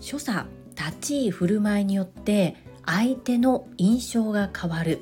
[0.00, 5.00] 所作立ち居振る舞いによって相手の印象が変わる。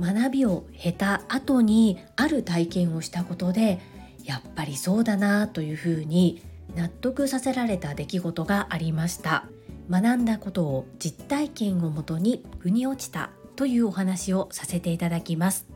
[0.00, 3.80] 学びを経た後にある体験をしたことで
[4.24, 6.42] やっぱりそうだなというふうに
[6.74, 9.44] 納得させられた出来事がありました。
[9.90, 15.69] 学んだことを実体験をもとに腑に落ちたというお話をさせていただきます。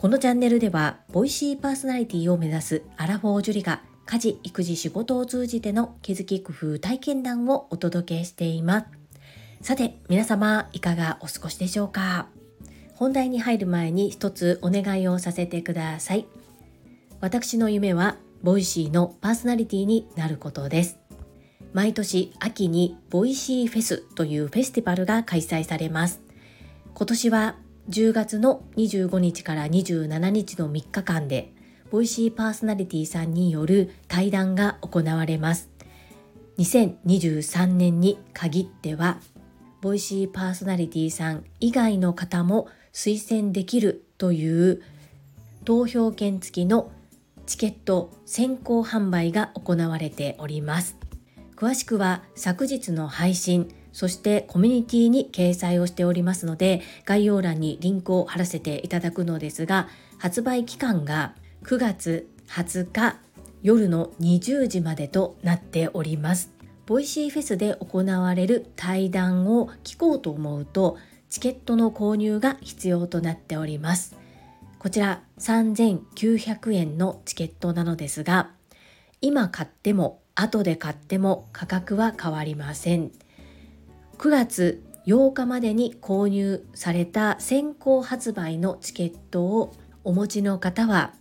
[0.00, 8.86] このチャンネルではボイシーパーソナリティを目指すアラフォージュリが家事育児仕事を通じての気づき工夫体験談をお届けしています。
[9.60, 12.28] さて皆様いかがお過ごしでしょうか？
[12.94, 16.26] 本題に入る前に一つお願いをさせてください。
[17.20, 20.98] 私の夢は Voicy のパーソナリティになることです。
[21.74, 26.22] 毎年秋に Voicy フェスというフェスティバルが開催されます。
[26.94, 27.56] 今年は
[27.90, 31.52] 10月の25日から27日の3日間で
[31.90, 35.68] Voicy パーソナリティさんによる対談が行われます。
[36.58, 39.18] 2023年に限っては
[39.80, 44.82] ボイシーパーソナリティさん以外の方も推薦できるという
[45.64, 46.92] 投票権付きの
[47.46, 50.96] チケット先行販売が行われております。
[51.56, 59.88] 詳しくは昨日の配信そしてコミュニティに掲載をしておりますので概要欄にリンクを貼らせていただくのですが
[60.18, 63.16] 発売期間が9月20日
[63.62, 66.50] 夜の20時までとなっております。
[66.86, 74.16] Voicy フェスで行われる対談を聞こうと思うとチケットの購入が必要となっております。
[74.80, 78.50] こちら3900円のチケットなのですが
[79.20, 83.12] 今買っても後で買っても価格は変わりません。
[84.20, 89.72] 9月8日までに購入された先行発売のチケットを
[90.04, 91.14] お持ちの方は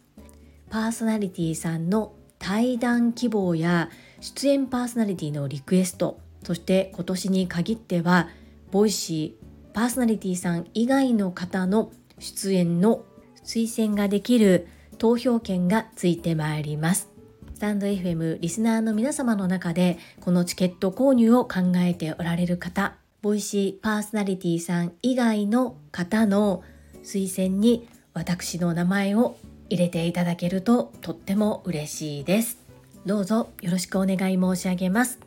[0.69, 3.89] パーソナリティさんの対談希望や
[4.19, 8.27] 出演パーソナリティのリクエストそして今年に限っては
[8.69, 13.05] Voicy パーソナリティさん以外の方の出演の
[13.45, 14.67] 推薦ができる
[14.97, 17.18] 投票権がついてまいります。
[17.59, 26.63] スタンド FM リスナーの皆様の中でこのチケット購入を考えておられる方 Voicy パーソナリティさん以外の方の
[27.03, 29.35] 推薦に私の名前を
[29.67, 32.59] 入れていただけるととっても嬉しいです。
[33.05, 35.19] どうぞよろしくお願い申し上げます。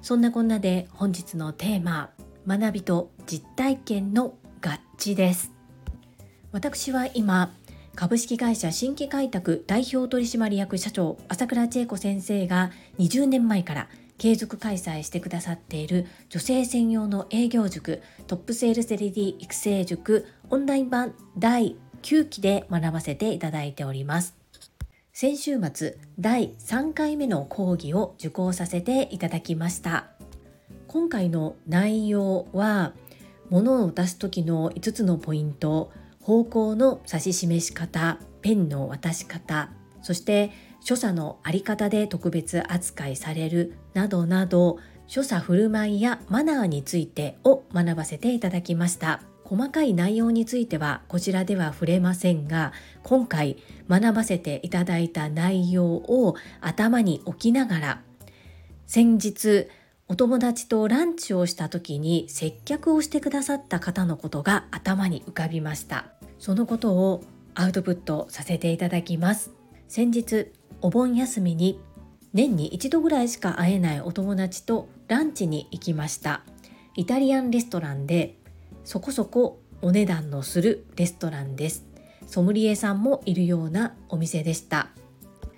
[0.00, 2.08] そんなこんなで本日のテーマ
[2.46, 5.52] 学びと実体験の合致です。
[6.50, 7.52] 私は今
[7.96, 13.88] 株式会社新規開拓代表取締役社長朝倉千恵子先生が20年前から
[14.18, 24.36] 継続開催してくださっている女性専用の営業塾トップセールスレディ育成塾オンライン版第9期で学ばせていただいております。
[25.12, 30.08] 先週末第3回目の講義を受講させていただきました。
[30.88, 32.92] 今回の内容は
[33.50, 35.92] 物を出す時の5つのポイント
[36.24, 39.68] 方向の指し示し方ペンの渡し方
[40.02, 49.20] そして所作のあり方で特別扱いされるなどなど所作振る舞いやマナーについてを学ばせていただきました。
[49.44, 53.58] 細かい内容についてはこちらでは触れませんが今回
[53.90, 58.02] 学ばせていただいた内容を頭に置きながら
[58.86, 59.68] 先日
[60.08, 66.13] お友達とランチをした時に接客をしてくださった方のことが頭に浮かびました。
[66.44, 67.24] そのことを
[67.54, 69.50] アウトプットさせていただきます。
[69.88, 70.48] 先日
[70.82, 71.80] お盆休みに
[72.34, 76.42] 年に一度ぐらいしか会えないお友達とランチに行きました。
[76.96, 78.36] イタリアンレストランで
[78.84, 81.86] そこそこお値段のするレストランです。
[82.26, 84.90] ソムリエさんもいるようなお店でした。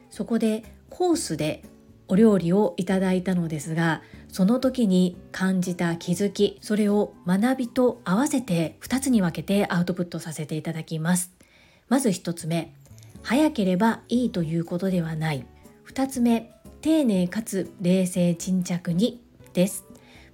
[0.09, 1.65] そこでコースで
[2.07, 11.33] お料理をいただいたのですがその時に感じた気づきそれを学びと合わせて2つに分けてアウトプットさせていただきます。
[11.89, 12.75] まず1つ目
[13.23, 15.47] 早ければいいということではない。
[15.89, 19.85] 2つ目丁寧かつ冷静沈着にです。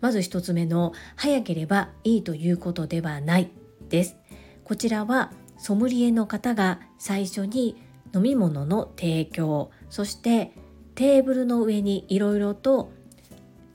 [0.00, 3.50] まず1つ目の早ければいいということではない
[3.88, 4.16] です。
[4.64, 7.76] こちらはソムリエの方が最初に
[8.14, 10.52] 飲み物の提供そして
[10.94, 12.92] テーブルの上にいろいろと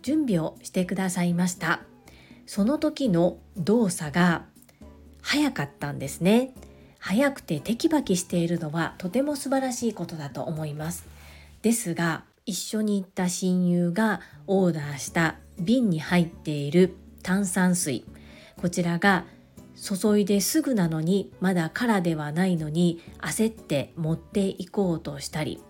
[0.07, 1.81] 準備をしてくださいました。
[2.45, 4.45] その時の動作が
[5.21, 6.53] 早かったんですね。
[6.97, 11.05] 早くてテキパキしているのはとても素晴らしいことだと思います。
[11.61, 18.05] ですが一緒に行った親友がオーダーした瓶に入っている炭酸水。
[18.61, 19.25] こちらが
[19.75, 25.61] 注いですぐなのにまだ空ではないのに焦って持っていこうとしたり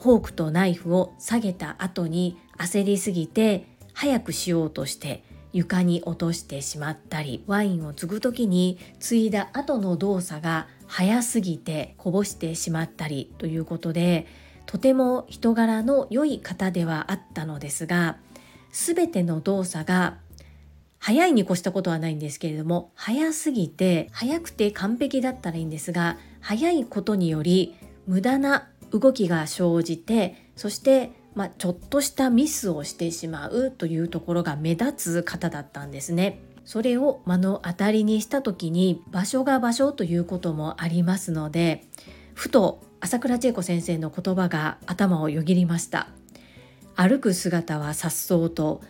[0.00, 14.26] フォークとナイフを下げた後に焦りすぎて早くしようとして床に落としてしまったりワインを継ぐ時に継いだ後の動作が早すぎてこぼしてしまったりということで
[14.66, 18.16] とても人柄の良い方ではあったのですが
[18.72, 20.18] 全ての動作が
[20.98, 27.74] 早いに越したことはないんですけれども早すぎて早くて完璧だったらいいんですが早いことにより
[28.06, 36.40] 無駄な動きが生じてそしてまあ、ちょっとしたミスをしてしまうというところが目立つ方だったんですね。
[36.64, 41.84] それを目の当たりにした時に場所が場所ということもありますので
[42.34, 46.08] ふと朝倉千恵子先生の言葉が頭をよぎりました。
[46.96, 48.82] 歩く姿は颯爽と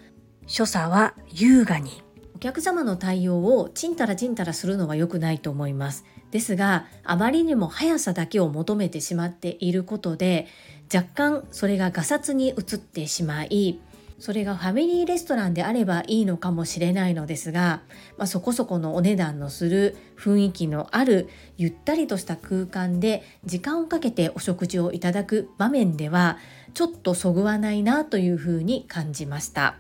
[0.47, 2.03] 所作は優雅に。
[2.35, 10.47] お客様の対応をちんたらちんたらするのは良くないと思いますですがあまりにも速さだけを求めてしまっていることで
[10.93, 13.81] 若干それがガサツに移ってしまい
[14.21, 17.81] それがファミリーレストランであればいいのかもしれないのですが、
[18.19, 26.37] まあ、そこそこのお値段のする雰囲気のあるゆったりとした空間で時間をかけてお食事をいただく場面では
[26.75, 29.77] ちょっとそぐわないなというふうに感じました。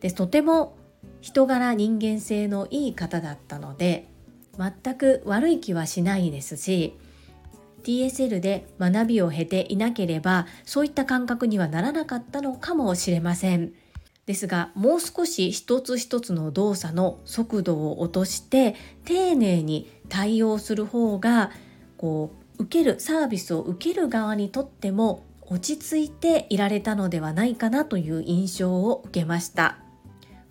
[0.00, 0.76] でとても
[1.22, 4.09] 人柄人間性のいい方だったので
[4.60, 6.94] 全く悪い気はしないですし
[7.82, 13.72] TSL で学びを経ていなければそういった感覚にはならなかったのかもしれません。
[14.26, 21.50] ですがもう少し一つ一つの動作の速度を落として丁寧に対応する方が
[21.96, 29.78] こう受けるサービスを受ける側にとっても落ち着いていられたのではないかなという印象を受けました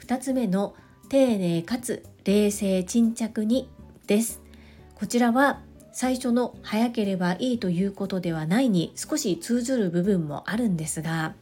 [0.05, 0.75] 2つ目の
[1.07, 3.69] 丁寧かつ冷静沈着に
[4.09, 4.41] です。
[4.95, 5.61] こちらは
[5.94, 11.35] 最初の早ければいいということではないに少し通ずる部分もあるんですが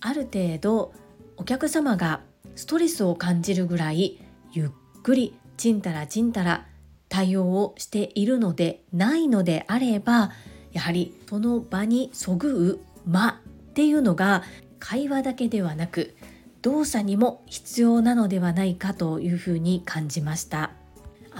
[0.00, 0.92] ある程度
[1.36, 2.20] お客様が
[2.56, 4.18] ストレスを感じるぐらい
[4.52, 4.68] ゆっ
[5.02, 6.66] くりちんたらちんたら
[7.08, 10.30] 対応をしているのでないのであれば
[10.72, 14.42] やはりその場にそぐう間っていうのが
[14.78, 16.16] 会話だけではなく
[16.62, 20.79] 動作にも必要なのではないかというふうに感じました。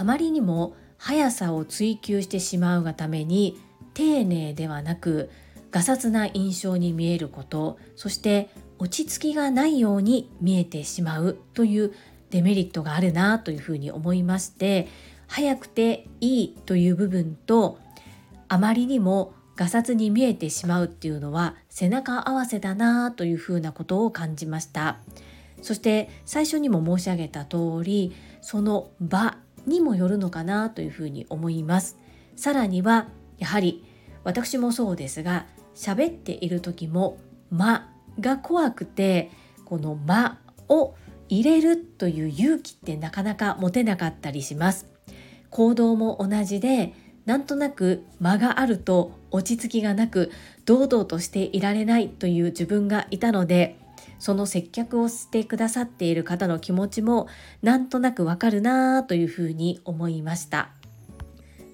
[0.00, 3.60] あまりにも速さを追求してしまうがために
[3.92, 5.28] 丁寧ではなく
[5.70, 8.48] ガサツな印象に見えることそして
[8.78, 11.92] 落ち着きがないように見えてしまうという
[12.30, 14.88] デメリットがあるなというふうに思いまして
[15.26, 17.78] 早くていいという部分と
[18.48, 24.96] あまりにもガサツに見えてしまうっていうのは背中合わせだなというふうなことを感じました。
[25.62, 29.36] そして最初にも申し上げた通りその場
[29.70, 31.96] にもよるのかなというふうに思います。
[32.36, 33.08] さらには
[33.38, 33.86] やはり
[34.24, 37.18] 私もそうですが喋っている時も
[37.50, 37.88] 間
[38.18, 39.30] が怖くて
[39.64, 40.38] この間
[40.68, 40.94] を
[41.28, 44.86] 入れるという勇気ってなかなか持てなかったりします。
[45.48, 46.92] 行動も同じで
[47.24, 50.30] なんとなく間があると落ち着きがなく
[50.64, 53.79] 堂々としていられないという自分がいたので
[54.20, 57.26] その接客をしてくださっている方の気持ちも
[57.62, 60.70] なんとなくわかるなというふうに思いました。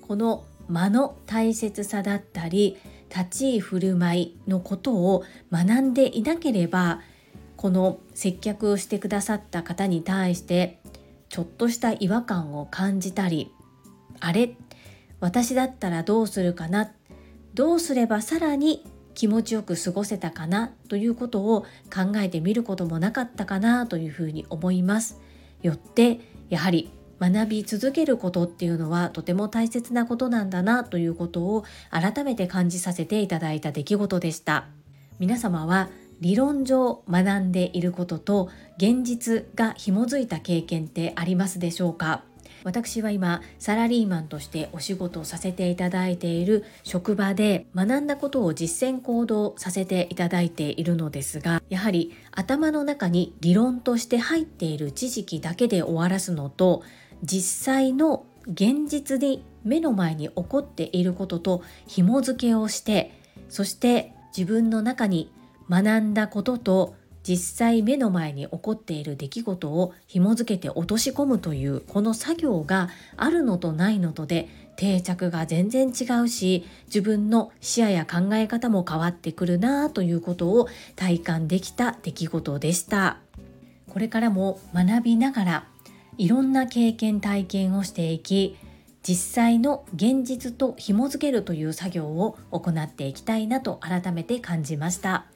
[0.00, 2.76] この間の大切さだったり
[3.14, 7.00] 立ち居振る舞いのことを学んでいなければ
[7.56, 10.80] この接客をしてくださった方に対して
[11.28, 13.52] ちょっとした違和感を感じたり
[14.20, 14.56] あれ
[15.20, 16.92] 私だったらどうするかな
[17.54, 18.84] どうすればさらに
[19.16, 25.18] 気持ちよく過ごせたかなということを考えてみることもなかったかなというふうに思います。
[25.62, 26.20] よって
[26.50, 34.66] やはり学び続けることっていうのはとても大切なことなんだなということを改めて感じさせていただいた出来事でした。
[35.18, 35.88] 皆様は
[36.20, 42.22] 理論上学んでいることと現実が紐づいた経験ってありますでしょうか？
[42.66, 56.82] 私は今サラリーマンとしてお仕事をさせていただいている職場で学んだことを実践行動させていただいているのですがやはり頭の中に理論として入っている知識だけで終わらすのと
[57.22, 63.12] 実際の現実に目の前に起こっていることと紐付けをして
[63.48, 65.30] そして自分の中に
[65.70, 66.96] 学んだことと
[67.26, 83.18] 実際目の前に起こっている出来事を紐付けて落とし込むというこの作業があるのとないのとで定着が全然違うし自分の視野や考え方も変わってくるなということを体感できた出来事でした。
[83.90, 85.68] これからも学びながら
[86.18, 88.56] いろんな経験体験をしていき
[89.02, 95.26] 実際の現実と紐付けるという作業を行っていきたいなと改めて感じました。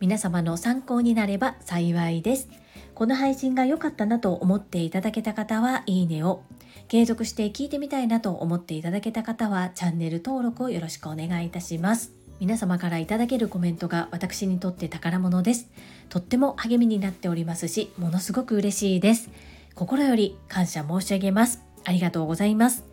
[0.00, 2.48] 皆様の参考になれば幸いです。
[2.94, 6.42] この配信が良かったなと思っていただけた方はいいねを。
[6.88, 12.12] 継続して聞いてみたいなと思っていただけた方はチャンネル登録をよろしくお願いいたします。
[12.40, 15.70] 皆様からいただけるコメントが私にとって宝物です。
[16.08, 19.30] とっても励みになっておりますしものすごく嬉しいです。
[19.74, 21.62] 心より感謝申し上げます。
[21.84, 22.84] ありがとうございます。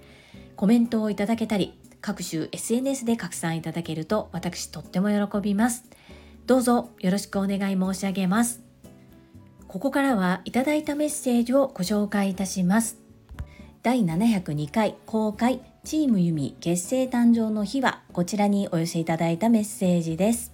[0.55, 5.85] コメントをいただけたり各種 SNS で拡散いただけると私とっても喜びます。
[6.51, 8.61] どうぞよろしくお願い申し上げます。
[9.69, 12.97] ここからはいただいたメッセージをご紹介いたします。
[13.83, 20.51] 第702回公開チームユミ結成誕生の日はこちらにお寄せいただいたメッセージです。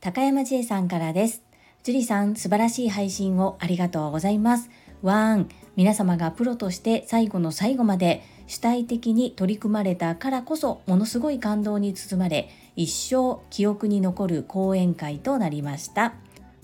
[0.00, 1.42] 高山千恵さんからです。
[1.82, 4.70] 樹里さん素晴らしい配信をありがとうございます。
[5.02, 16.14] ワン皆様がプロとして最後の最後まで主体的に取り組まれたからこそものすごい感動に包まれ一生記憶に残る講演会となりました。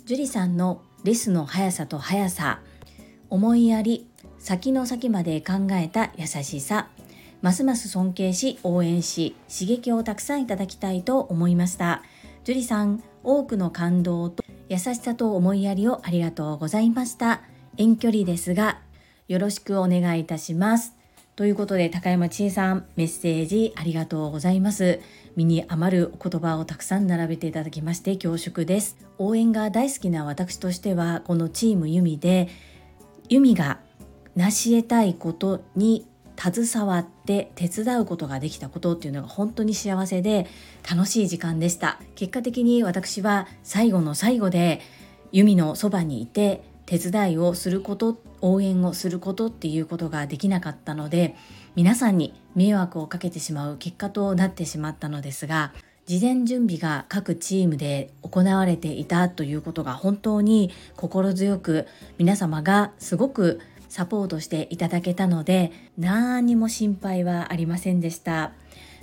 [0.05, 2.61] 樹里さんのレスの速さと速さ
[3.31, 4.07] 思いやり
[4.39, 6.89] 先の先まで考えた優しさ
[7.43, 12.05] ますます尊敬し応援し刺激をたくさんいただきたいと思いました。
[12.45, 17.43] 樹里さん多くの感動と優しさと思いやりをありがとうございました。
[17.77, 18.79] 遠距離ですが
[19.27, 20.95] よろしくお願いいたします。
[21.37, 25.01] ということで高山千恵さんメッセージありがとうございます。
[25.35, 28.97] 身に余るお言葉をたくさん並べていただきまして恐縮です。
[29.19, 32.49] 応援が大好きな私としてはこのチームユミで
[33.29, 33.81] ユミが
[34.37, 40.47] 成し得たいことに携わって手伝うことができたことっていうのが本当に幸せで
[40.89, 42.01] 楽しい時間でした。
[42.15, 44.81] 結果的に私は最後の最後で
[45.33, 51.35] ユミのそばにいて手伝いをすること応援をすることっていうことができなかったので
[51.75, 55.73] 皆さんに迷惑をかけてしまう結果となってしまったのですが
[56.07, 61.87] 事前準備が各チームで行われていたということが本当に心強く
[62.19, 68.53] 皆様がすごくサポートしていただけたので何にも心配はありませんでした。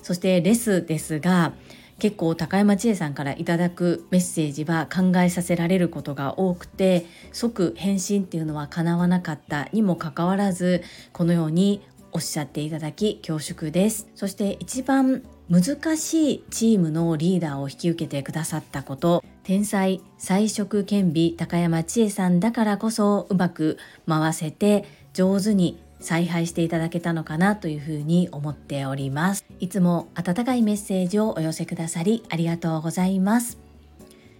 [0.04, 1.54] そしてレスですが
[2.02, 10.82] 結構高山千恵さんからいただくメッセージは考えさせられることが多くて即返信っていうのは叶わなかったにもかかわらず
[11.14, 14.10] このようにおっしゃっていただき恐縮です。
[14.16, 23.78] そして一番難しいチームのリーダーを引き受けてくださったこと天才才色兼備高山千恵さんだからこそうまく
[24.08, 29.46] 回せて上手に采配していただけたのかなというふうに思っております。
[29.60, 33.60] いつも温かいメッセージをお寄せくださりありがとうございます。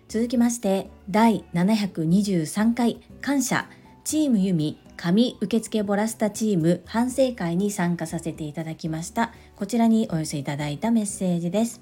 [0.10, 3.68] 続きまして第723回感謝。
[4.04, 9.32] チームユミ紙受付ボラスタチーム反省会に参加させていただきました。
[9.56, 11.82] こちらにお寄せいただいたメッセージです。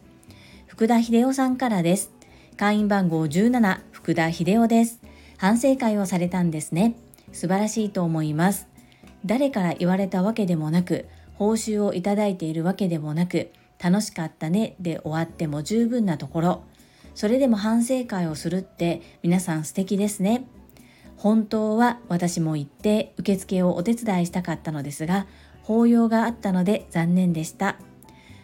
[0.68, 2.12] 福田秀夫さんからです。
[2.56, 5.02] 会員番号17福田秀夫です。
[5.38, 6.96] 反省会をされたんですね。
[7.34, 8.69] 素晴らしいと思います。
[9.26, 16.64] 誰から言われたわけでもなく報酬をいただいているわけでもなく楽しかったねで終わっても十分なところ
[17.16, 20.46] それでも反省会をするって皆さん素敵ですね
[21.18, 25.28] 本当は私も行って受付をお手伝いしたかったのですが
[25.64, 27.78] 法要があったので残念でした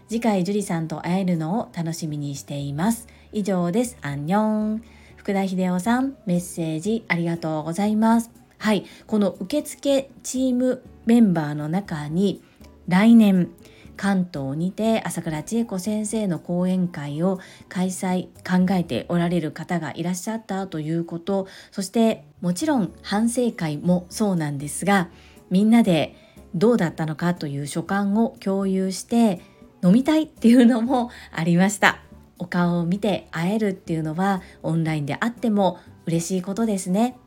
[0.07, 3.97] 次回樹里さんと会えるのを楽しみにしています以上です。
[4.01, 4.81] アンニョン。
[5.17, 8.44] 福田秀夫さん、メッセージありがとうございます。
[8.57, 12.41] はい、この受付チームメンバーの中に
[12.87, 13.49] 来年
[13.97, 25.09] 関東にて朝倉千恵子先生の講演会を開催考えておられる方がいらっしゃったということそしてもちろん反省会もそうなんですが
[25.49, 26.15] みんなで
[26.53, 29.41] どうだったのかという所感を共有して
[29.83, 31.99] 飲みたいっていうのも ありました。
[32.37, 37.17] お顔を見て会えるっていうのはオンラインであっても嬉しいことですね。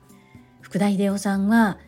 [0.69, 1.79] 福田秀夫さんは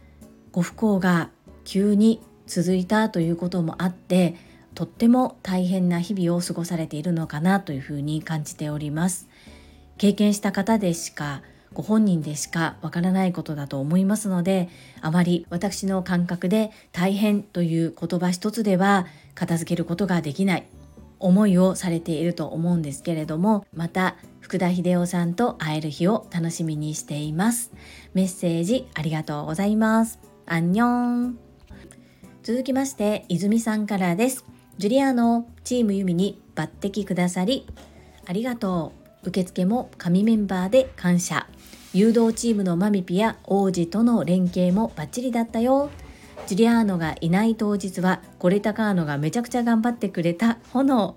[0.53, 1.29] ご不幸が
[1.65, 4.37] 急に続いたということもあって
[4.75, 9.29] とっても大変な日々を過ごされているのかなというふうに感じております。
[9.99, 11.43] 経験した方でしか
[11.75, 14.71] ご本人でしかわからないことだと思いますので
[15.03, 20.67] あまり私の感覚で大変という言葉一つでは片付けることができない。
[21.21, 27.71] 思いをされていると思うんですけれどもまた福田秀夫さんと会える日を楽しみにしています。
[28.15, 30.19] メッセージありがとうございます。
[30.47, 30.87] アンニョ
[31.29, 31.39] ン。
[32.43, 34.45] 続きまして泉さんからです。
[34.79, 37.67] ジュリアのチームユミに抜擢くださり
[38.27, 38.93] ありがと
[39.25, 39.29] う。
[39.29, 41.47] 受付も神メンバーで感謝。
[41.93, 45.91] 誘導チームのマミピや王子との連携もバッチリだったよ。
[46.51, 51.15] ジュリアーノがいない当日はコレタカーノがめちゃくちゃ頑張ってくれた炎。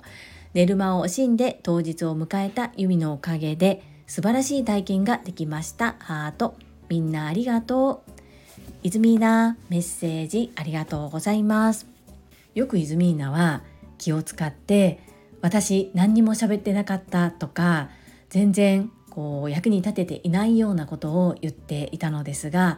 [0.54, 5.96] 寝る間を惜しんで当日を迎えたユミのおかげで素晴らしい体験ができました。
[5.98, 6.54] ハート。
[6.88, 8.12] みんなありがとう。
[8.84, 11.88] イズミーナメッセージありがとうございます。
[12.54, 13.63] よくイズミーナは
[13.98, 15.00] 気を使って
[15.42, 17.90] 私何にも喋ってなかったとか
[18.30, 22.78] 全然こう役に立てていないようなことを言っていたのですが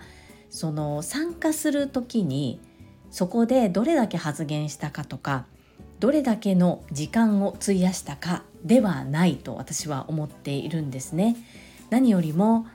[0.56, 2.62] その参加する時に
[3.12, 5.48] そこでどれだけ発言したかとか
[6.00, 11.36] どれだけの時間を費やしたかではないと私は思っているんですね。
[11.90, 12.68] 何よりも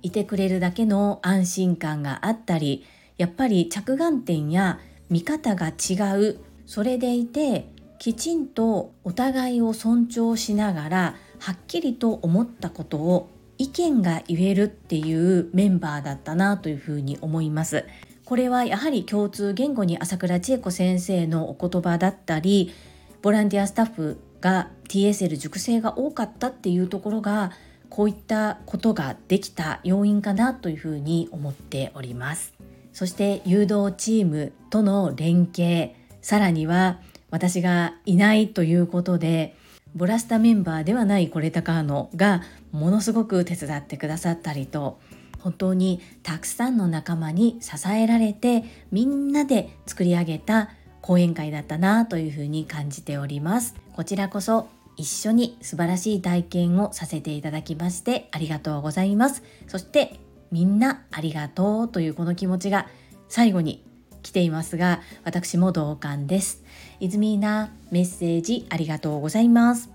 [0.00, 2.84] いてくれるだけの安心感があったり
[3.18, 4.78] やっぱり着眼点や
[5.10, 17.84] 見方が違うそれでいてきちんとお互いを尊重しながらはっきりと思ったことを意見が言えるっていうメンバーだったなというふうに思います。
[18.24, 22.72] これはやはり共通言語に朝倉千恵子先生のお言葉だったり
[23.20, 27.52] ボランティアスタッフが TSL 熟成が多かったっていうところが
[27.90, 32.54] こういったことができた要因かなというふうに思っております
[32.92, 35.92] そして誘導チームとの連携
[36.22, 39.56] さらには私がいないということで
[39.94, 42.42] ボラスタメンバーではないコレタカーノが
[42.74, 44.98] ものすごく手伝ってくださったりと
[45.40, 53.74] 本当にたくさんの仲間に支えられてみんなで作り上げた講演会だったなというふうに感じております。
[53.92, 59.42] こちらこそ一緒に素晴らしい体験をさせていただきましてありがとうございます。
[59.68, 60.18] そして
[60.50, 62.88] みんなありがとうというこの気持ちが
[63.28, 63.84] 最後に
[64.22, 66.64] 来ていますが私も同感です。
[67.00, 69.93] イズミーナメッセージありがとうございます。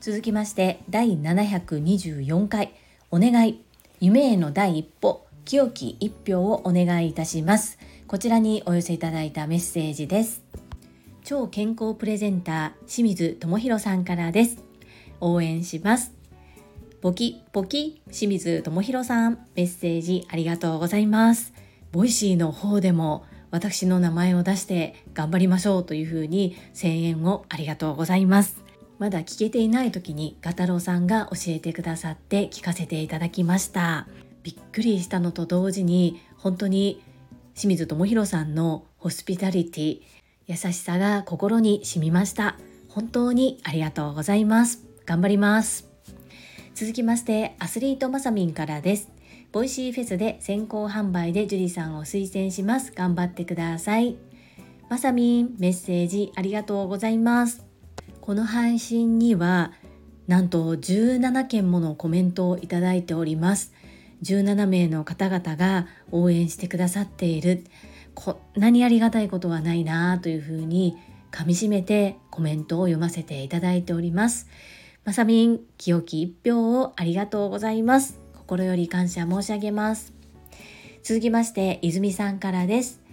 [0.00, 2.72] 続きまして第724回。
[3.10, 3.64] お願い。
[3.98, 5.26] 夢への第一歩。
[5.44, 7.78] 清き一票をお願いいたします。
[8.06, 10.44] こちらにお寄せいただいたメッセージです。
[11.24, 14.62] 超健康プレゼンター清水智博さんからです。
[15.20, 16.12] 応援します。
[17.00, 19.46] ポキポキ清水智博さん。
[19.56, 21.52] メッセージありがとうございます。
[21.90, 28.67] Voicy の方でも私の名前を出して頑張りましょうというふうに声援をありがとうございます。
[28.98, 34.08] まだ聞けていない時にガタロウさんが教えてくださって聞かせていただきました。
[34.42, 37.02] びっくりしたのと同時に本当に
[37.54, 40.00] 清水智博さんのホスピタリティ
[40.46, 42.56] 優しさが心に染みました。
[42.88, 44.84] 本当にありがとうございます。
[45.06, 45.88] 頑張ります。
[46.74, 49.10] 続きましてアスリートマサミンからです。
[49.52, 52.92] Voicy フェスで先行販売でジュリさんを推薦します。
[52.92, 54.16] 頑張ってください。
[54.88, 57.67] マサミンメッセージありがとうございます。
[58.28, 59.72] この配信には
[60.26, 63.72] なんと17件ものコメントをいただいております
[64.22, 67.64] 17名の方々が応援してくださっている
[68.12, 70.98] こんなにありがたいことはないなというふうに
[71.32, 74.46] 噛みしめてコメントを読ませていただいております。
[75.06, 78.20] まさみん、清き一票をありがとうございます。
[78.34, 80.12] 心より感謝申し上げます。
[81.02, 83.07] 続きまして、泉さんからです。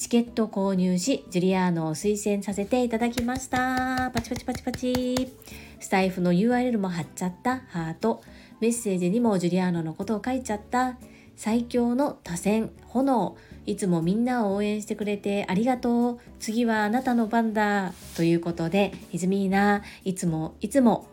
[0.00, 4.10] チケット購入し、ジュリアーノを推薦させていただきました。
[4.14, 5.30] パチパチパチパチ。
[5.78, 7.58] スタイフの URL も貼っちゃった。
[7.68, 8.22] ハート。
[8.60, 10.96] メッセージにもジュリアーノのことを書いちゃった。
[11.36, 13.36] 最強の多選、炎。
[13.66, 16.18] いつもみんなを応援してくれてありがとう。
[16.38, 17.92] 次はあなたの番だ。
[18.16, 21.08] ということで、イズミーナ、いつもいつも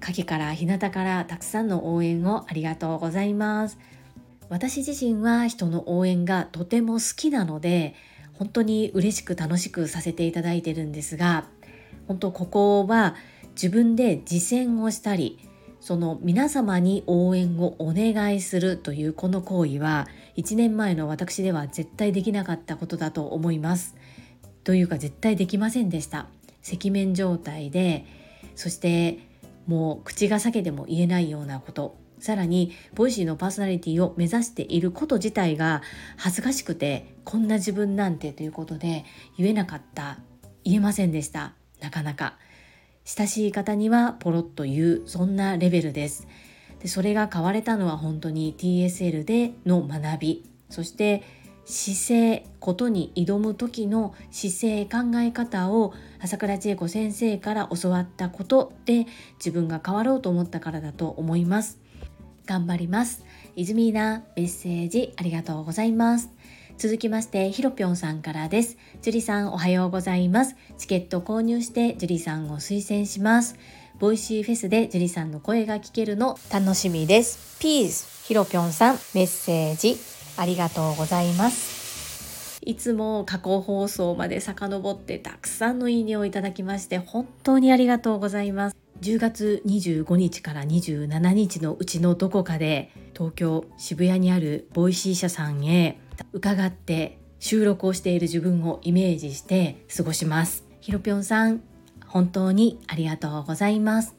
[0.00, 3.78] 影から日向からたくさんの応援をありがとうございます。
[4.48, 7.94] 私自身は人の応援がとても好きなので、
[8.40, 11.44] 本当に嬉しく楽しくさせていただいてるんですが、
[12.08, 13.14] 本当ここは
[13.50, 15.38] 自分で実践をしたり、
[15.78, 23.94] その皆様に応援をお願いするというこの行為は1年前の私では絶対できなかったことだと思います。
[24.64, 26.26] というか絶対できませんでした。
[26.66, 28.06] 赤面状態で
[28.56, 29.18] そして
[29.66, 35.82] もう口が裂けても言えないようなことさらにボイシーのパーソナリティを目指していること自体が
[36.16, 39.04] 恥ずかしくてこんな自分なんてということで
[39.36, 40.18] 言えなかった
[40.62, 42.36] 言えませんでしたなかなか。
[43.04, 46.28] 親しい方にはポロッと言うそんなレベルです。
[46.80, 50.50] でそれが変われたのは本当に TSL での学び。
[50.68, 51.22] そして
[51.64, 52.00] 姿
[52.40, 59.06] 勢ことに挑む時の姿勢考え方を朝倉千恵子先生から教わったことで
[59.38, 61.78] 自分が変わろうと思ったからだと思います。
[62.50, 66.30] 頑張りますイズミーナメッセージありがとうございます
[66.80, 68.78] 続きまして、ひろぴょんさんからです。
[69.02, 70.56] 樹里さんおはようございます。
[70.78, 73.56] チケット購入して樹里さんを推薦します。
[73.98, 77.58] ボイシーフェスで樹里さんの声が聞けるの楽しみです。
[77.60, 79.98] ピース、ひろぴょんさん、メッセージ
[80.38, 82.60] ありがとうございます。
[82.62, 95.98] いつも過去放送まで遡ってたくさんのいいねをいただきまして本当にありがとうございます10月25日から27日のうちのどこかで東京渋谷にあるボイシー社さんへ
[96.34, 100.64] 伺って収録をしている自分をイメージして過ごします。
[100.82, 101.62] ひろぴょんさん
[102.06, 104.14] 本当にありがとうございます。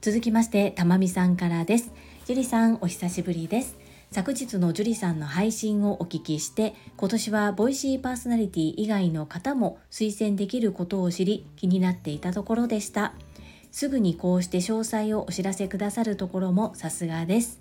[0.00, 1.92] 続きましてたまみさんからです。
[2.24, 3.76] ジュリさんお久しぶりです。
[4.12, 13.12] 昨日のジュリさんの配信をお聞きして今年はボイシーパーソナリティ以外の方も推薦できることを知り気になっていたところでした。
[13.76, 17.60] すぐにこうして詳細をお知らせくださるところもさすがです。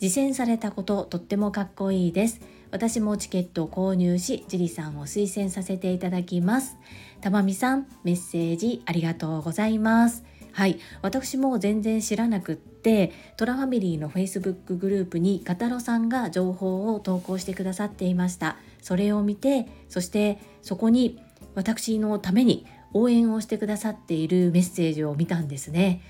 [0.00, 2.40] 実践されたこととってもかっこいいです。
[2.72, 6.76] 私もチケットを購入しジリさんを推薦させていただきます。
[7.20, 10.24] たまみさんメッセージありがとうございます。
[10.50, 10.80] はい。
[11.02, 18.56] 私も全然知らなくってトラファミリーの Facebook グループにガタロさんが情報を投稿してくださっていました。
[18.82, 21.22] それを見てそしてそこに
[21.54, 26.00] 私のために応援をしてくださっているメッセージを見たんですね。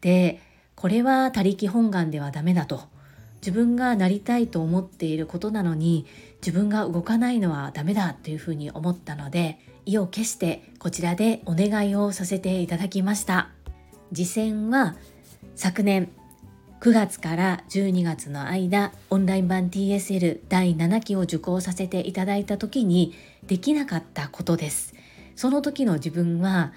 [0.00, 0.40] で
[0.76, 2.82] これは他力本願ではダメだと。
[3.40, 6.06] 自分がなりたいと思っていることなのに
[6.40, 13.50] 自分が動かないのはダメだというふうに思ったので意を決してこちらでお願いをさせていただきました。
[14.12, 14.96] 実践は
[15.56, 16.10] 昨年
[16.80, 23.14] 9月から12月の間オンライン版 TSL 第7期を受講させていただいた時に
[23.46, 24.93] できなかったことです。
[25.36, 26.72] その時の自分は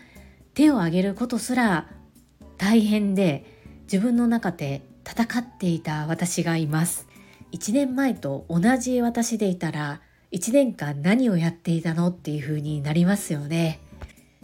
[0.53, 1.87] 手を挙げることすら
[2.57, 3.45] 大変で
[3.83, 7.07] 自分の中で戦っていた私がいます。
[7.53, 13.79] 1年前と同じ私でいたら1年間何をやっていたのっていう風になりますよね。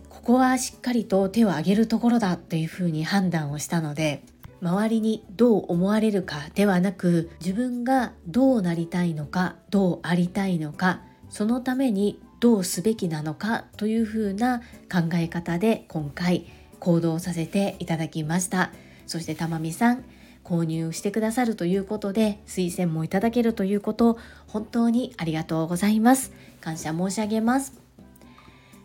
[0.09, 4.23] ここはしっかりと手を挙げるところだというふうに判断をしたので
[4.61, 14.59] 周りにどう思われるかではなく自分がどうなりたいのかどうありたいのかそのためにどうすべきなのかというふうな
[14.91, 16.45] 考え方で今回
[16.81, 18.73] 行動させていただきました。
[19.07, 20.03] そしてたまみさん
[20.43, 26.33] 購入してくださるということで推薦もいただけるということ本当にありがとうございます。
[26.59, 27.79] 感謝申し上げます。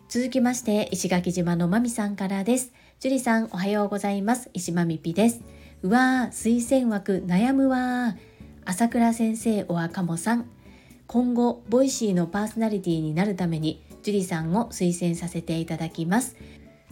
[0.07, 2.71] 続きまして石垣島のまみさんからです。
[3.01, 4.49] 樹里さんおはようございます。
[4.53, 5.41] 石まみぴです。
[5.83, 8.15] うわー推薦枠悩むわ
[8.63, 10.58] 朝倉先生おあかもさん。
[11.11, 16.35] 今後ボイシーのパーソナリティになるために樹里さんを推薦させていただきます。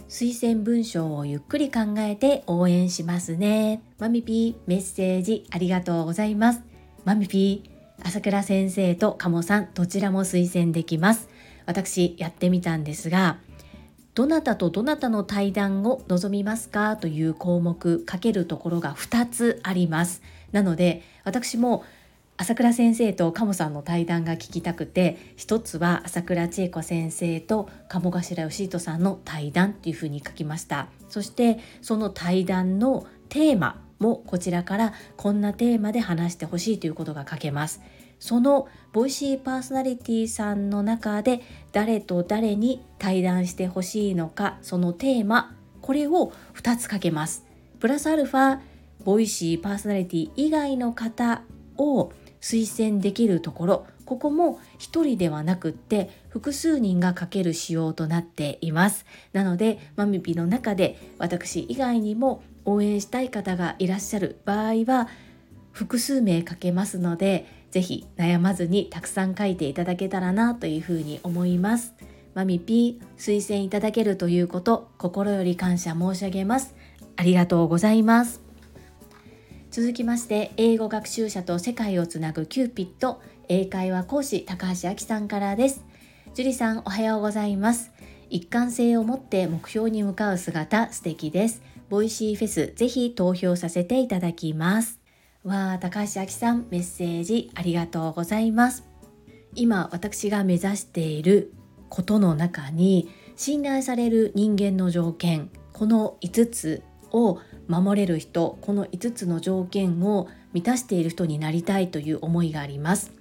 [0.10, 3.84] 推薦文章をゆっくり考えて応援しますね。
[3.99, 6.63] まみぴーメッセージありがとうございます。
[7.06, 11.30] まみぴー朝倉先生とかもさんどちらも推薦できます。
[11.67, 13.38] 私やってみたんですが
[14.15, 16.97] どなたとどなたの対談を望みますか？
[16.97, 20.23] という項目かけるところが2つあります。
[20.51, 21.84] なので私も
[22.39, 30.88] 朝倉先生と鴨さんの対談が聞きたくて一つは朝倉千恵子先生と鴨頭義人さんの対談っていうふうに書きました。
[31.10, 37.82] そしてその対談のテーマもこちらからこんなテーマで話してほしいということが書けます。
[38.19, 47.45] そのボイシーパーソナリティさんの中で誰と誰に対談してほしいのかそのテーマこれを2つかけます。
[47.80, 48.60] プラスアルファ
[49.04, 51.41] ボイシーパーソナリティ以外の方
[51.78, 65.08] を推薦できるところここも1人ではなくって複数人が書ける仕様となっていますなのでマミピの中で私以外にも応援したい方がいらっしゃる場合は
[65.71, 71.93] 複数名書けますのでぜひ悩まずにたくさん書いていただけたらなというふうに思います。
[72.34, 76.76] マミピー推薦いただけるということ心より感謝申し上げます。
[77.15, 78.46] ありがとうございます。
[79.71, 85.84] 続きまして英語学習者と世界をつなぐキューピット英会話講師高橋明さんからです。
[86.34, 87.91] 樹里さんおはようございます。
[88.30, 91.62] 一貫性を持って目標に向かう姿素敵です。
[91.89, 94.99] ボイシーフェスぜひ投票させていただきます。
[95.47, 98.84] わあ高橋明さんメッセージありがとうございます
[99.56, 101.53] 今私が目指している
[101.88, 113.12] ことの中に信頼される人間の条件この5つを守れる人この5つの条件を満たしている人になりたいという思いがあります。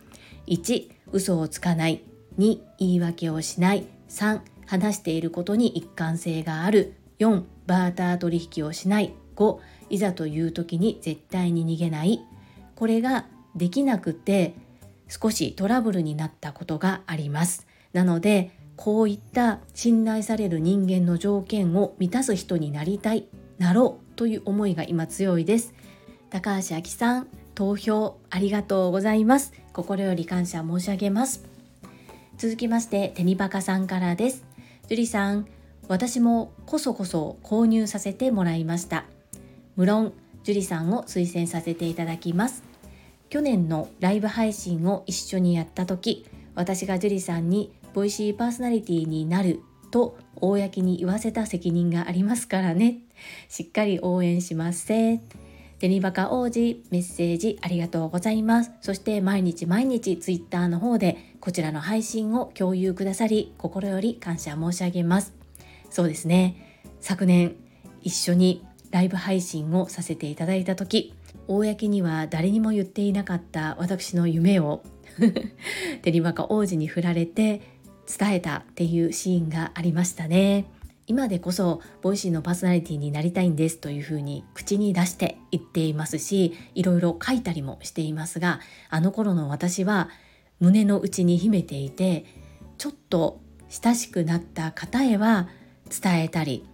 [0.47, 2.03] 1嘘をつかない。
[2.39, 3.87] 2言い訳をしない。
[4.09, 6.95] 3話していることに一貫性がある。
[7.19, 9.15] 4バーター取引をしない。
[9.37, 9.59] 5
[9.91, 12.21] いざという時に絶対に逃げない。
[12.75, 14.55] これができなくて
[15.09, 17.67] 少しトラブルになったことがあります。
[17.93, 23.27] なのでこういった信頼される人間の条件を満たす人になりたい。
[23.59, 24.06] なろう。
[24.17, 25.75] という思いが今強いです。
[26.31, 29.53] 高橋明さん投票ありがとうございます。
[29.73, 31.45] 心より感謝申し上げます。
[32.37, 34.45] 続きましてテニバカさんからです。
[34.89, 35.47] ジュリさん
[35.89, 39.05] 私もこそこそ購入させてもらいました。
[39.77, 42.63] 無論ジュリさんを推薦させていただきます。
[43.29, 52.99] 去年のライブ配信を一緒にやった時私がジュリさんにボイシーパーソナリティになると公に言わせた責任がありますからね。
[53.49, 55.21] しっかり応援しますせ。
[55.79, 58.73] デニバカ王子メッセージありがとうございます。
[58.81, 65.35] そして毎日毎日ツイッターの方でこちらの配信を共有くださり心より感謝申し上げます。
[65.91, 66.83] そうですね。
[67.01, 67.57] 昨年
[68.01, 71.15] 一緒にライブ配信をさせていただいた時
[71.49, 74.83] 公には誰にも言っていなかった私の夢を
[76.03, 77.61] デニバカ王子に振られて
[78.19, 80.65] 伝えたっていうシーンがありましたね。
[81.07, 90.09] 今でこそボイシーのパーソナリティになりたいんですというふうに口に出して言っていますしいろいろ書いたりもしていますがあの頃の私は
[90.59, 92.25] 胸の内に秘めていて
[92.79, 95.49] ちょっと親しくなった方へは
[95.89, 96.67] 伝えたり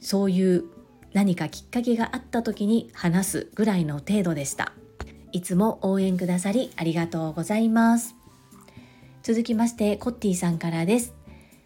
[0.00, 0.64] そういう
[1.12, 4.72] 何かきっかけがあった時に話すぐらいの程度でした。
[5.32, 8.14] いつも応援くださりありがとうございます。
[9.22, 11.21] 続きましてコッティさんからです。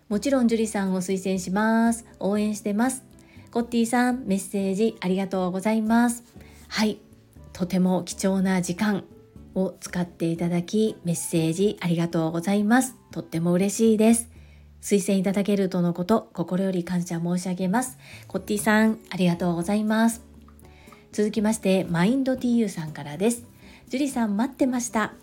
[0.09, 2.05] もちろん樹里さんを推薦します。
[2.21, 3.05] 応援してます。
[3.51, 6.23] コッティさん、メッセージありがとうございます。
[6.69, 6.99] はい、
[7.53, 9.03] とても貴重な時間
[9.57, 12.95] を使っていただき、メッセージありがとうございます。
[13.11, 14.29] とっても嬉しいです。
[14.81, 17.99] 推薦いただけるとのこと、心より感謝申し上げます。
[18.29, 20.23] コッティさん、ありがとうございます。
[21.11, 23.43] 続きまして、マインド TU さんからです。
[23.89, 25.15] 樹里さん待ってました。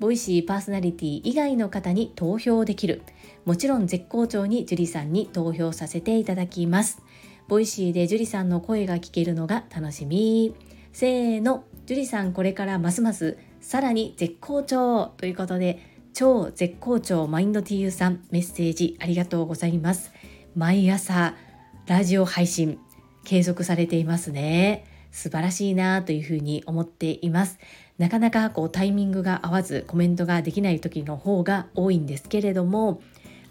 [0.00, 3.02] ボイシーパーソナリティ以外の方に投票できる。
[3.44, 7.02] もちろん絶好調に樹里さんに投票させていただきます。
[7.48, 10.54] ボイシーで樹里さんの声が聞けるのが楽しみ。
[10.92, 15.80] せーの、樹里さんこれからますますさらに絶好調ということで、
[16.14, 20.12] 超絶好調マインド TU さんメッセージありがとうございます。
[20.54, 21.34] 毎朝
[21.86, 22.78] ラジオ配信
[23.24, 24.84] 継続されていますね。
[25.10, 27.58] 素晴らしいなというふうに思っています。
[27.98, 33.00] なかなかこうタイミングが合わずコメントができない時の方が多いんですけれども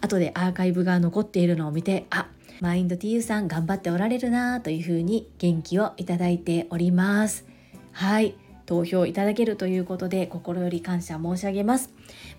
[0.01, 2.27] 後でアーカイブが残っているのを見てあ
[2.61, 7.45] マインド TU さん頑張っておられるなというふうに元気をいただいております。
[7.91, 8.35] はい。
[8.67, 11.91] 投票いただけるということで心より感謝申し上げます。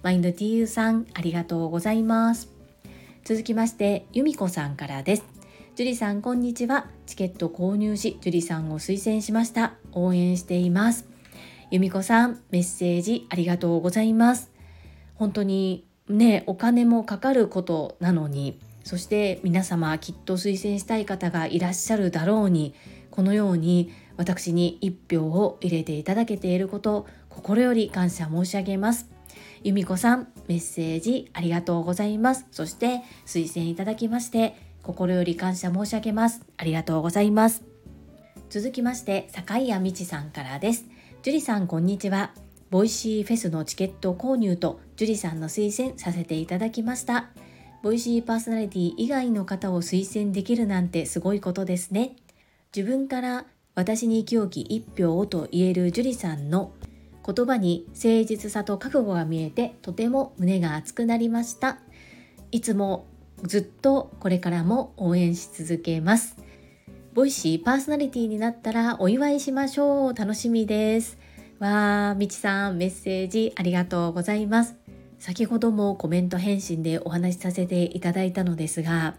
[0.03, 2.49] マインド TU さんありがとうございます。
[3.25, 5.25] 続きまして由美子さんからです。
[5.75, 6.87] 樹里さんこんにちは。
[7.07, 9.75] チケット購入し樹里さんを推薦しました。
[9.93, 11.09] 応援しています。
[11.73, 14.53] 由美子さんメッセージありがとうございます。
[15.17, 22.75] 本当にねお金もかかることなのにそして皆様きっと推薦したい方がいらっしゃるだろうに
[23.11, 29.09] このように私に一票を入れていただけていること心より感謝申し上げます。
[29.65, 32.47] 由美子さんメッセージありがとうございます。
[32.51, 36.43] そして推薦いただきまして心より感謝申し上げます。
[36.57, 37.63] ありがとうございます。
[38.51, 40.85] 続きまして坂井谷美智さんからです。
[41.23, 42.33] 樹里さんこんにちは。
[42.73, 47.27] ボイシーフェスのチケット購入と樹里さんの推薦させていただきました。
[47.83, 52.17] ボイシーパーソナリティ以外の方を推薦できるなんてすごいことですね。
[52.75, 56.73] 自分から私に清き一票をと言える樹里さんの
[57.27, 61.77] 言葉に誠実さと覚悟が見えてとても胸が熱くなりました。
[62.53, 63.05] いつも
[63.43, 66.39] ずっとこれからも応援し続けます。
[67.13, 70.15] ボイシーパーソナリティになったらお祝いしましょう。
[70.15, 71.19] 楽しみです。
[71.63, 74.75] わー、みちさん、メッセージありがとうございます。
[75.21, 79.15] 先ほどもコメント返信でお話しさせていただいたのですが、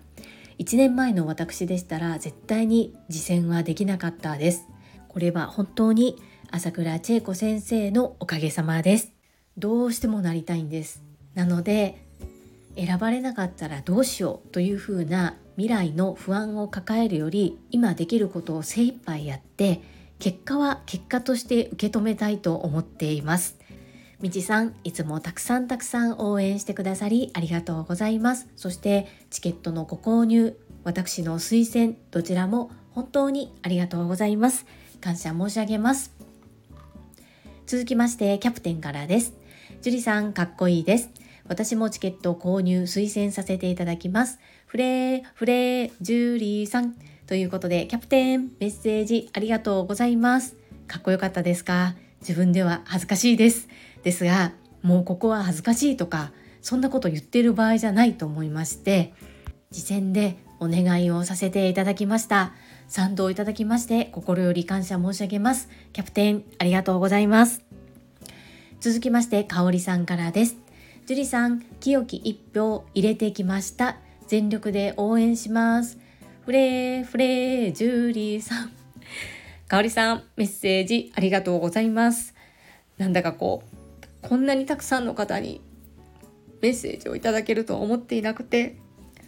[0.60, 4.68] 1年前の私でしたら絶対に実践はできなかったです。
[5.08, 6.18] これは本当に
[6.52, 9.14] 朝倉千恵子先生のおかげさまです。
[9.58, 11.02] どうしてもなりたいんです。
[11.36, 12.06] なので、
[12.76, 19.80] 選ばれなかったらどうしようというふうな未来の不安を抱えるより今できることを精一杯やって
[20.24, 23.60] 結果は結果として受け止めたいと思っています。
[24.22, 28.48] みちさんいつもたくさんたくさん応援してくださりありがとうございます。
[28.56, 34.66] そしてチケットのご購入私の推薦どちらも本当にありがとうございます。
[35.02, 36.14] 感謝申し上げます。
[37.66, 39.34] 続きましてキャプテンからです。
[39.82, 41.10] 樹里さんかっこいいです。
[41.50, 44.40] 私もチケット購入推薦させていただきます。
[44.68, 46.96] フレーフレージュリーさん。
[47.28, 50.56] ということで、キャプテン、メッセージありがとうございます。
[50.88, 51.96] かっこよかったですか？
[52.22, 53.68] 自分では恥ずかしいです。
[54.04, 56.32] ですが、もうここは恥ずかしいとか、
[56.62, 59.14] そんなこと言ってる場合じゃないと思いまして、
[59.72, 62.54] 事前でお願いをさせていただきました。
[62.88, 65.70] 賛同いただきまして心より感謝申し上げます。
[65.94, 67.64] キャプテン、ありがとうございます。
[68.82, 70.58] 続きまして、かおりさんからです。
[71.06, 75.98] 樹里さん清き一票入れてきました全力で応援します
[76.46, 78.72] フレーフレージュリーさん。
[79.70, 82.36] かおりさんメッセージありがとうございます。
[82.98, 85.62] なんだかこうこんなにたくさんの方に
[86.62, 88.76] メッセージをいただけると思っていなくて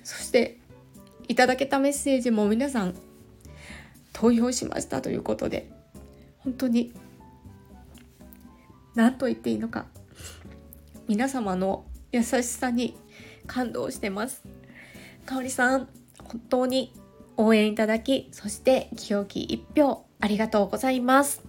[0.04, 0.58] そして
[1.30, 2.96] いただけたメッセージも皆さん
[4.12, 5.72] 投票しましたということで
[6.40, 6.94] 本当に
[8.94, 9.86] 何と言っていいのか
[11.08, 12.98] 皆様の優しさに
[13.48, 14.44] 感動してます。
[15.26, 15.88] かおりさん
[16.22, 16.94] 本当に
[17.38, 21.44] 応援いただきそして清き一票ありがとうございます。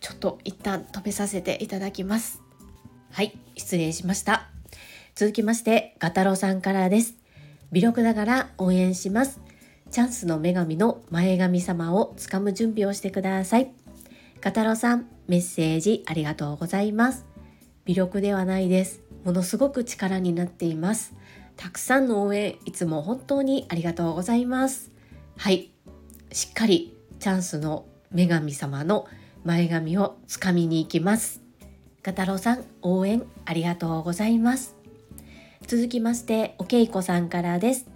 [0.00, 2.40] ちょっと一旦止めさせていただきます。
[3.10, 4.48] はい失礼しました。
[5.14, 7.14] 続きましてガタロさんからです。
[7.72, 9.40] 微力ながら応援します。
[9.90, 13.72] チャンスの女神の前髪様をつかむ準備をしてください。
[14.40, 17.26] ガタロさんメッセージありがとうございます。
[17.84, 19.00] 微力ではないです。
[19.24, 21.14] ものすごく力になっています。
[21.56, 24.89] たくさんの応援いつも本当にありがとうございます。
[25.40, 25.70] はい。
[26.32, 29.08] しっかりチャンスの女神様の
[29.42, 31.40] 前髪をつかみに行きます。
[32.02, 34.76] ガタロさん応援ありがとうございます。
[35.66, 37.86] 続きましておけいこさんからです。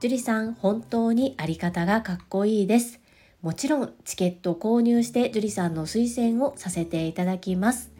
[0.00, 3.00] 樹里さん本当にあり方がかっこいいです。
[3.40, 7.92] もちろんチケット購入して樹里さんの推薦をさせていただきます。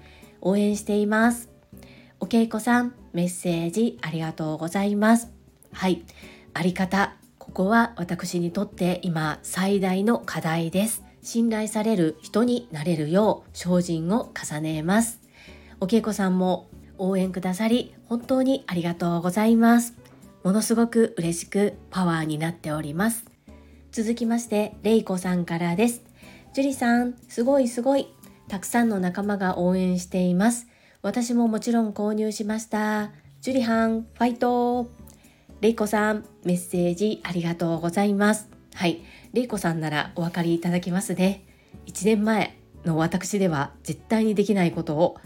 [0.43, 1.49] 応援しています。
[2.21, 5.31] おけいこさんメッセージありがとうございます。
[5.73, 6.03] はい。
[6.53, 7.17] あり方
[7.51, 11.03] ここは私にとって今最大の課題です。
[11.21, 15.21] 信頼される人になれるよう精進を重ねます。
[15.81, 19.97] おけいこさんも応援くださり本当にありがとうございます。
[20.45, 23.25] ものすごく嬉しくパワーになっております。
[23.91, 26.03] 続きましてれいこさんからです。
[26.55, 28.15] 樹里さんすごいすごい。
[28.47, 30.69] たくさんの仲間が応援しています。
[31.03, 33.11] 私ももちろん購入しました。
[33.41, 35.00] ジュリハンファイト。
[35.61, 38.49] れいこさんメッセージありがとうございます。
[38.73, 39.03] はい。
[39.35, 41.45] れいこさんならお分かりいただきますね。
[41.87, 45.19] 1年前の私では絶対にできないことを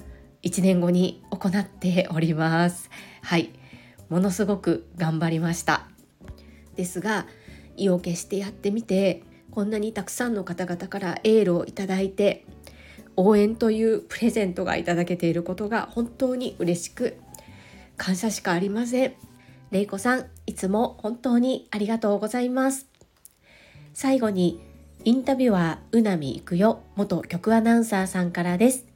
[0.42, 2.90] 1年後に行っております。
[3.22, 3.50] はい。
[4.08, 5.86] ものすごく頑張りました。
[6.74, 7.26] ですが
[7.76, 12.44] 意を決してやってみてこんなにたくさんの方々からエールをいただいて
[13.14, 17.18] 応援というプレゼントがいただけていることが本当に嬉しく
[17.96, 19.14] 感謝しかありません。
[19.74, 22.86] れいこさんいつも本当にありがとうございます。
[23.92, 24.60] 最後に
[25.04, 28.86] インタビュアーうなみいくよ元局アナウンサーさんからです。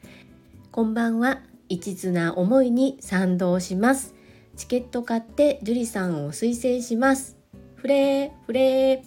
[0.71, 1.41] こんばんは。
[1.69, 4.15] 一途な思いに賛同します。
[4.57, 7.37] チケット買って樹里さんを推薦します。
[7.75, 9.01] フレーフレー。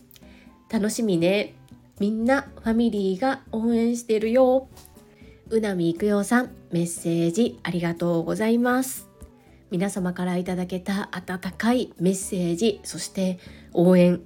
[0.69, 1.55] 楽しみね。
[1.99, 4.67] みんなファミリーが応援してるよ。
[5.49, 9.10] うなみいくよさんメッセージありがとうございます。
[9.71, 13.39] 皆様からいただけた温かいメッセージそして
[13.73, 14.21] 応援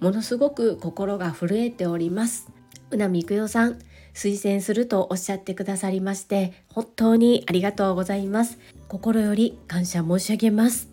[0.00, 2.48] ものすごく心が震えております。
[2.90, 3.78] うなみくよさん
[4.14, 8.58] 推薦するとおっしゃってくださりまして本当にありがとうございます。
[8.88, 10.88] 心より感謝申し上げます。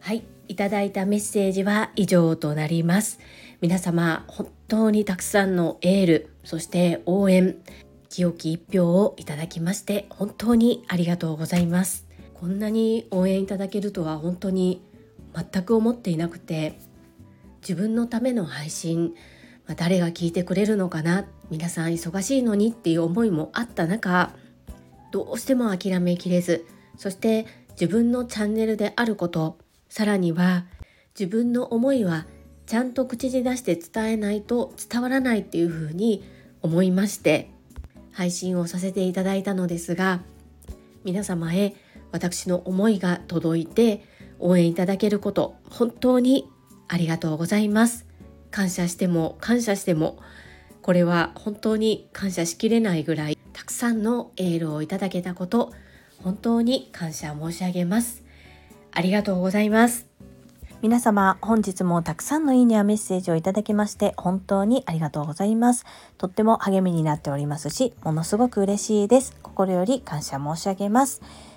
[0.00, 3.18] はいいただいたメッセージは以上となります。
[3.60, 7.56] 皆様本当にたくさんのエールそして応援
[8.08, 12.11] 清き一票をいただきまして本当にありがとうございます。
[12.42, 14.82] こんなに応援いただけるとは本当に
[15.32, 16.76] 全く思っていなくて
[17.60, 19.14] 自分のための配信、
[19.68, 24.32] まあ、誰が聞いてくれるのかな皆さん忙しいのにっていう思いもあった中
[25.12, 27.46] どうしても諦めきれずそして
[27.80, 29.56] 自分のチャンネルであること
[29.88, 30.66] さらには
[31.16, 32.26] 自分の思いは
[32.66, 36.24] ちゃんと口に出して伝えないと伝わらないっていうふうに
[36.60, 37.52] 思いまして
[38.10, 40.22] 配信をさせていただいたのですが
[41.04, 41.76] 皆様へ
[42.12, 44.04] 私の思いが届いて
[44.38, 46.48] 応援いただけること本当に
[46.88, 48.06] ありがとうございます。
[48.50, 50.18] 感謝しても感謝しても
[50.82, 55.72] これは本当に感謝しきれないぐらいたくさんのエールをいただけたこと
[56.22, 58.22] 本当に感謝申し上げます。
[58.92, 60.06] ありがとうございます。
[60.82, 65.86] 皆様本日もたくさんのいいねやメッセージをいただきまして本当にありがとうございます。
[66.18, 69.36] とっても励みになっておりますしものすごく嬉しいです。
[69.42, 71.22] 心より感謝申し上げます。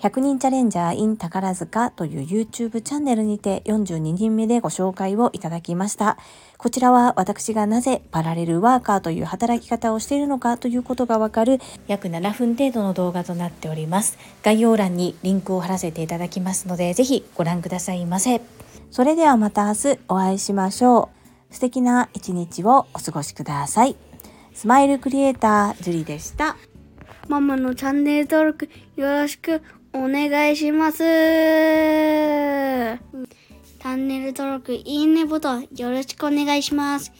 [0.00, 6.18] 100人チャレンジャー in 宝塚という YouTube チャンネルにて42人目でご紹介をいただきました。
[6.58, 14.18] こちらは私がなぜパラレルワーカーという働き方をしているのかということがわかる約7分程度の動画となっております。
[14.42, 18.42] 概要欄にリンクを貼らせていただきますので、ぜひご覧くださいませ。
[18.90, 21.08] それではまた明日お会いしましょ
[21.50, 21.54] う。
[21.54, 23.96] 素敵な一日をお過ごしください。
[24.52, 26.56] スマイルクリエイター、ジュリでした。
[27.28, 29.62] ママのチャンネル登録よろしく
[29.94, 30.98] お願いします。
[30.98, 32.98] チャ
[33.96, 37.12] ンネル登録、いいねボタンよろしくお願いします。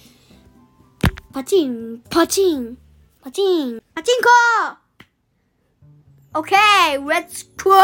[1.32, 2.76] パチン、パチン、
[3.22, 4.16] パチン、パチン
[6.32, 7.70] コ !Okay, let's go!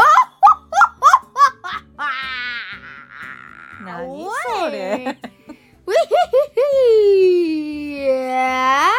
[3.87, 4.27] 何
[4.59, 5.17] それ
[5.87, 5.97] ウィヒ
[6.35, 8.91] ヒヒー